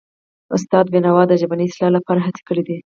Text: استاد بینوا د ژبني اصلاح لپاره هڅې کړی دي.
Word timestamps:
استاد 0.55 0.85
بینوا 0.93 1.23
د 1.27 1.33
ژبني 1.41 1.65
اصلاح 1.67 1.91
لپاره 1.97 2.19
هڅې 2.25 2.41
کړی 2.47 2.63
دي. 2.67 2.77